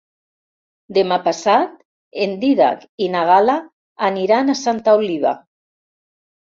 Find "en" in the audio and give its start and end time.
2.27-2.33